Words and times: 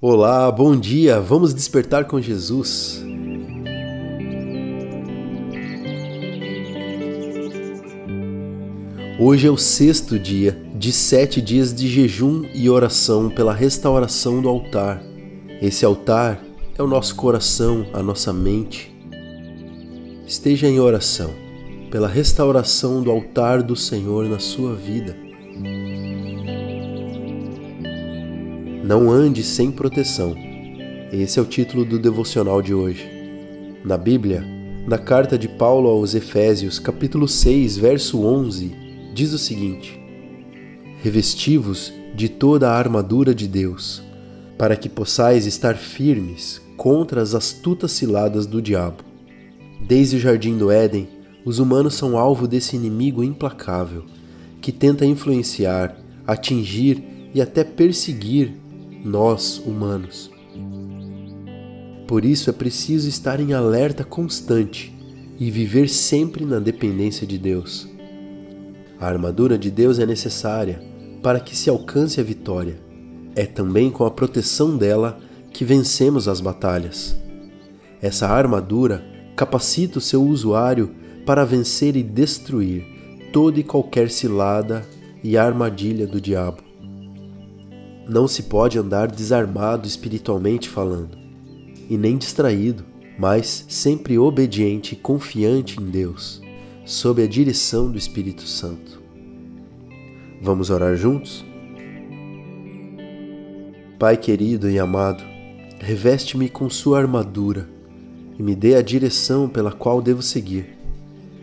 Olá, 0.00 0.48
bom 0.52 0.76
dia. 0.76 1.20
Vamos 1.20 1.52
despertar 1.52 2.04
com 2.04 2.20
Jesus. 2.20 3.02
Hoje 9.18 9.48
é 9.48 9.50
o 9.50 9.56
sexto 9.56 10.16
dia 10.16 10.56
de 10.72 10.92
sete 10.92 11.42
dias 11.42 11.74
de 11.74 11.88
jejum 11.88 12.44
e 12.54 12.70
oração 12.70 13.28
pela 13.28 13.52
restauração 13.52 14.40
do 14.40 14.48
altar. 14.48 15.02
Esse 15.60 15.84
altar 15.84 16.40
é 16.78 16.80
o 16.80 16.86
nosso 16.86 17.16
coração, 17.16 17.84
a 17.92 18.00
nossa 18.00 18.32
mente. 18.32 18.96
Esteja 20.24 20.68
em 20.68 20.78
oração 20.78 21.34
pela 21.90 22.06
restauração 22.06 23.02
do 23.02 23.10
altar 23.10 23.64
do 23.64 23.74
Senhor 23.74 24.28
na 24.28 24.38
sua 24.38 24.76
vida. 24.76 25.27
Não 28.88 29.10
ande 29.10 29.44
sem 29.44 29.70
proteção. 29.70 30.34
Esse 31.12 31.38
é 31.38 31.42
o 31.42 31.44
título 31.44 31.84
do 31.84 31.98
devocional 31.98 32.62
de 32.62 32.72
hoje. 32.72 33.06
Na 33.84 33.98
Bíblia, 33.98 34.42
na 34.86 34.96
carta 34.96 35.36
de 35.36 35.46
Paulo 35.46 35.90
aos 35.90 36.14
Efésios, 36.14 36.78
capítulo 36.78 37.28
6, 37.28 37.76
verso 37.76 38.24
11, 38.24 38.74
diz 39.12 39.34
o 39.34 39.38
seguinte: 39.38 40.00
Revestivos 41.02 41.92
de 42.14 42.30
toda 42.30 42.70
a 42.70 42.78
armadura 42.78 43.34
de 43.34 43.46
Deus, 43.46 44.02
para 44.56 44.74
que 44.74 44.88
possais 44.88 45.44
estar 45.44 45.76
firmes 45.76 46.58
contra 46.74 47.20
as 47.20 47.34
astutas 47.34 47.92
ciladas 47.92 48.46
do 48.46 48.62
diabo. 48.62 49.04
Desde 49.86 50.16
o 50.16 50.18
jardim 50.18 50.56
do 50.56 50.70
Éden, 50.70 51.06
os 51.44 51.58
humanos 51.58 51.92
são 51.92 52.16
alvo 52.16 52.48
desse 52.48 52.74
inimigo 52.74 53.22
implacável 53.22 54.06
que 54.62 54.72
tenta 54.72 55.04
influenciar, 55.04 55.94
atingir 56.26 57.04
e 57.34 57.42
até 57.42 57.62
perseguir 57.62 58.54
nós, 59.04 59.58
humanos. 59.64 60.30
Por 62.06 62.24
isso 62.24 62.48
é 62.48 62.52
preciso 62.52 63.08
estar 63.08 63.38
em 63.38 63.52
alerta 63.52 64.02
constante 64.02 64.94
e 65.38 65.50
viver 65.50 65.88
sempre 65.88 66.44
na 66.44 66.58
dependência 66.58 67.26
de 67.26 67.38
Deus. 67.38 67.88
A 68.98 69.06
armadura 69.06 69.58
de 69.58 69.70
Deus 69.70 69.98
é 69.98 70.06
necessária 70.06 70.82
para 71.22 71.38
que 71.38 71.56
se 71.56 71.70
alcance 71.70 72.20
a 72.20 72.24
vitória. 72.24 72.80
É 73.36 73.44
também 73.44 73.90
com 73.90 74.04
a 74.04 74.10
proteção 74.10 74.76
dela 74.76 75.20
que 75.52 75.64
vencemos 75.64 76.26
as 76.26 76.40
batalhas. 76.40 77.16
Essa 78.00 78.26
armadura 78.28 79.04
capacita 79.36 79.98
o 79.98 80.00
seu 80.00 80.22
usuário 80.24 80.94
para 81.24 81.44
vencer 81.44 81.94
e 81.94 82.02
destruir 82.02 82.84
toda 83.32 83.60
e 83.60 83.62
qualquer 83.62 84.10
cilada 84.10 84.84
e 85.22 85.36
armadilha 85.36 86.06
do 86.06 86.20
diabo. 86.20 86.67
Não 88.08 88.26
se 88.26 88.44
pode 88.44 88.78
andar 88.78 89.08
desarmado 89.08 89.86
espiritualmente 89.86 90.68
falando, 90.68 91.18
e 91.90 91.96
nem 91.98 92.16
distraído, 92.16 92.82
mas 93.18 93.66
sempre 93.68 94.18
obediente 94.18 94.94
e 94.94 94.96
confiante 94.96 95.78
em 95.78 95.84
Deus, 95.86 96.40
sob 96.86 97.22
a 97.22 97.26
direção 97.26 97.90
do 97.90 97.98
Espírito 97.98 98.42
Santo. 98.42 99.02
Vamos 100.40 100.70
orar 100.70 100.96
juntos? 100.96 101.44
Pai 103.98 104.16
querido 104.16 104.70
e 104.70 104.78
amado, 104.78 105.22
reveste-me 105.78 106.48
com 106.48 106.70
Sua 106.70 106.98
armadura 106.98 107.68
e 108.38 108.42
me 108.42 108.54
dê 108.54 108.76
a 108.76 108.82
direção 108.82 109.48
pela 109.48 109.72
qual 109.72 110.00
devo 110.00 110.22
seguir. 110.22 110.78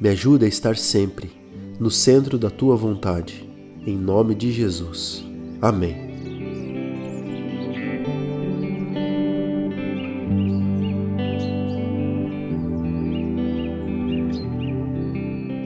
Me 0.00 0.08
ajude 0.08 0.44
a 0.44 0.48
estar 0.48 0.76
sempre 0.76 1.30
no 1.78 1.90
centro 1.90 2.38
da 2.38 2.48
Tua 2.48 2.76
vontade. 2.76 3.46
Em 3.84 3.96
nome 3.96 4.34
de 4.34 4.52
Jesus. 4.52 5.24
Amém. 5.60 6.15